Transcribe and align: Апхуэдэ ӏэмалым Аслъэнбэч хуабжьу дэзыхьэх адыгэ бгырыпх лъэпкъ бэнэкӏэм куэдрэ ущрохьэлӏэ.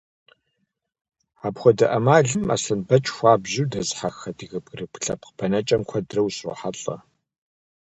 Апхуэдэ 1.47 1.85
ӏэмалым 1.91 2.43
Аслъэнбэч 2.53 3.05
хуабжьу 3.15 3.69
дэзыхьэх 3.71 4.17
адыгэ 4.29 4.59
бгырыпх 4.63 4.99
лъэпкъ 5.03 5.31
бэнэкӏэм 5.37 5.81
куэдрэ 5.89 6.21
ущрохьэлӏэ. 6.23 6.95